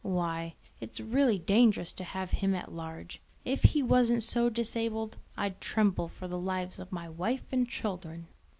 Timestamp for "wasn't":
3.83-4.23